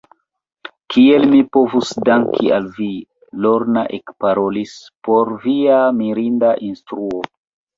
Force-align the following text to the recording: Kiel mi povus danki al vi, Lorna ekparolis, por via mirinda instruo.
Kiel 0.93 1.25
mi 1.33 1.41
povus 1.57 1.91
danki 2.09 2.49
al 2.57 2.65
vi, 2.79 2.89
Lorna 3.47 3.83
ekparolis, 3.99 4.75
por 5.11 5.35
via 5.45 5.79
mirinda 6.01 6.57
instruo. 6.71 7.25